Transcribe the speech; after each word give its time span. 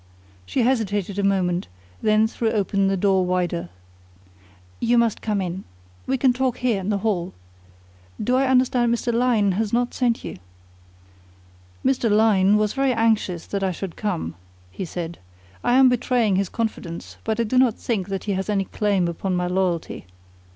She 0.47 0.63
hesitated 0.63 1.19
a 1.19 1.23
moment, 1.23 1.67
then 2.01 2.25
threw 2.25 2.49
open 2.49 2.87
the 2.87 2.97
door 2.97 3.23
wider. 3.23 3.69
"You 4.79 4.97
must 4.97 5.21
come 5.21 5.39
in. 5.41 5.63
We 6.07 6.17
can 6.17 6.33
talk 6.33 6.57
here 6.57 6.79
in 6.81 6.89
the 6.89 6.97
hall. 7.05 7.35
Do 8.19 8.35
I 8.35 8.47
understand 8.47 8.91
Mr. 8.91 9.13
Lyne 9.13 9.51
has 9.51 9.71
not 9.71 9.93
sent 9.93 10.23
you?" 10.23 10.37
"Mr. 11.85 12.09
Lyne 12.09 12.57
was 12.57 12.73
very 12.73 12.93
anxious 12.93 13.45
that 13.45 13.61
I 13.63 13.71
should 13.71 13.95
come," 13.95 14.33
he 14.71 14.85
said. 14.85 15.19
"I 15.63 15.73
am 15.73 15.87
betraying 15.87 16.35
his 16.35 16.49
confidence, 16.49 17.17
but 17.23 17.39
I 17.39 17.43
do 17.43 17.59
not 17.59 17.75
think 17.75 18.07
that 18.07 18.23
he 18.23 18.31
has 18.31 18.49
any 18.49 18.65
claim 18.65 19.07
upon 19.07 19.35
my 19.35 19.45
loyalty. 19.45 20.07